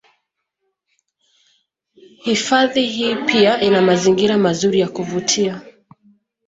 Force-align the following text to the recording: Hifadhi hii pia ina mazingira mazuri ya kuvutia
Hifadhi 2.23 2.85
hii 2.85 3.15
pia 3.15 3.61
ina 3.61 3.81
mazingira 3.81 4.37
mazuri 4.37 4.79
ya 4.79 4.89
kuvutia 4.89 5.61